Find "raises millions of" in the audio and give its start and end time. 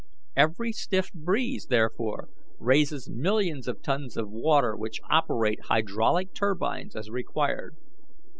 2.57-3.83